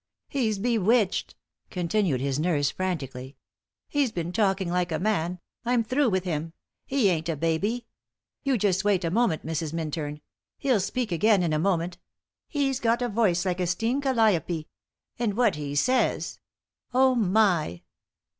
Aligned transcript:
"He's 0.29 0.57
bewitched," 0.57 1.35
continued 1.69 2.21
his 2.21 2.39
nurse, 2.39 2.71
frantically. 2.71 3.37
"He's 3.87 4.11
been 4.11 4.31
talking 4.31 4.67
like 4.71 4.91
a 4.91 4.97
man. 4.97 5.39
I'm 5.63 5.83
through 5.83 6.09
with 6.09 6.23
him. 6.23 6.53
He 6.87 7.07
ain't 7.09 7.29
a 7.29 7.35
baby! 7.35 7.85
You 8.41 8.57
just 8.57 8.83
wait 8.83 9.05
a 9.05 9.11
moment, 9.11 9.45
Mrs. 9.45 9.73
Minturn. 9.73 10.21
He'll 10.57 10.79
speak 10.79 11.11
again 11.11 11.43
in 11.43 11.53
a 11.53 11.59
moment. 11.59 11.99
He's 12.47 12.79
got 12.79 13.03
a 13.03 13.09
voice 13.09 13.45
like 13.45 13.59
a 13.59 13.67
steam 13.67 14.01
calliope. 14.01 14.65
And 15.19 15.37
what 15.37 15.53
he 15.55 15.75
says! 15.75 16.39
Oh, 16.95 17.13
my!" 17.13 17.83